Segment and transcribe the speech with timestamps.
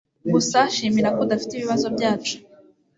[0.33, 2.35] Gusa shimira ko udafite ibibazo byacu